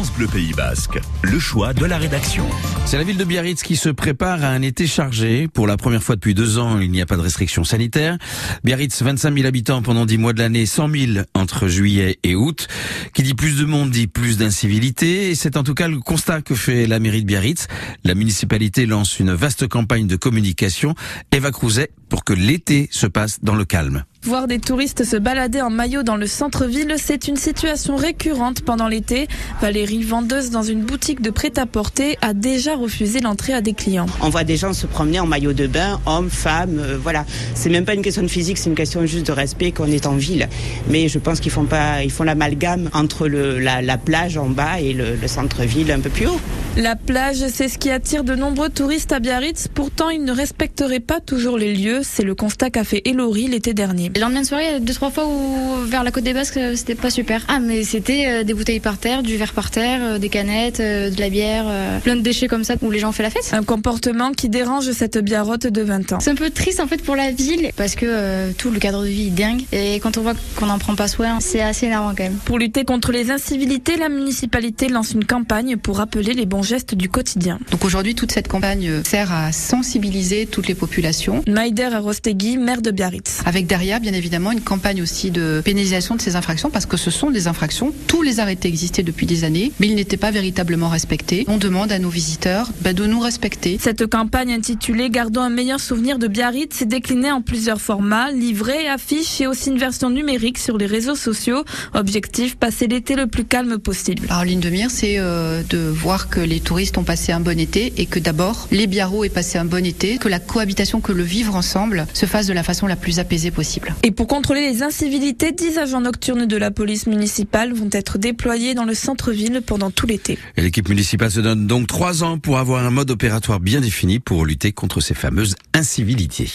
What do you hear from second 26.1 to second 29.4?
le centre-ville, c'est une situation récurrente pendant l'été.